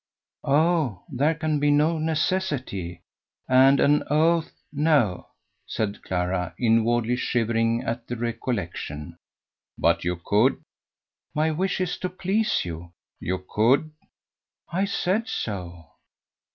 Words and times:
"Oh! 0.43 1.03
there 1.09 1.35
can 1.35 1.59
be 1.59 1.69
no 1.69 1.99
necessity. 1.99 3.01
And 3.47 3.79
an 3.79 4.01
oath 4.09 4.51
no!" 4.73 5.27
said 5.67 6.01
Clara, 6.01 6.55
inwardly 6.59 7.15
shivering 7.15 7.83
at 7.83 8.09
a 8.09 8.15
recollection. 8.15 9.19
"But 9.77 10.03
you 10.03 10.15
could?" 10.25 10.63
"My 11.35 11.51
wish 11.51 11.79
is 11.79 11.99
to 11.99 12.09
please 12.09 12.65
you." 12.65 12.93
"You 13.19 13.45
could?" 13.47 13.91
"I 14.71 14.85
said 14.85 15.27
so." 15.27 15.91